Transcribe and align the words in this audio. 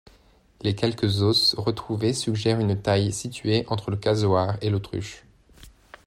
Les 0.63 0.73
quelques 0.73 1.21
os 1.21 1.53
retrouvés 1.59 2.13
suggèrent 2.15 2.59
une 2.59 2.81
taille 2.81 3.11
située 3.13 3.65
entre 3.67 3.91
le 3.91 3.97
casoar 3.97 4.57
et 4.59 4.71
l'autruche. 4.71 5.25